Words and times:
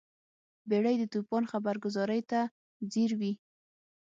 بیړۍ 0.69 0.95
د 0.99 1.03
توپان 1.13 1.43
خبرګذارۍ 1.51 2.21
ته 2.31 2.39
ځیر 2.91 3.11
وي. 3.19 3.33